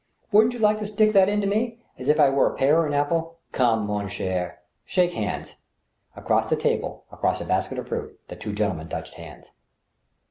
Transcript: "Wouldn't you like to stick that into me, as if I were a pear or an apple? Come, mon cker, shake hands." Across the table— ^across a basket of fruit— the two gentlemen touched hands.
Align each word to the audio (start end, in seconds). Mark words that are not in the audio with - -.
"Wouldn't 0.31 0.53
you 0.55 0.59
like 0.59 0.79
to 0.79 0.87
stick 0.87 1.13
that 1.13 1.29
into 1.29 1.45
me, 1.45 1.77
as 1.99 2.07
if 2.09 2.19
I 2.19 2.31
were 2.31 2.51
a 2.51 2.55
pear 2.55 2.79
or 2.81 2.87
an 2.87 2.93
apple? 2.95 3.35
Come, 3.51 3.85
mon 3.85 4.07
cker, 4.07 4.55
shake 4.83 5.11
hands." 5.11 5.57
Across 6.15 6.49
the 6.49 6.55
table— 6.55 7.03
^across 7.13 7.39
a 7.39 7.45
basket 7.45 7.77
of 7.77 7.87
fruit— 7.89 8.19
the 8.27 8.35
two 8.35 8.51
gentlemen 8.51 8.89
touched 8.89 9.13
hands. 9.13 9.51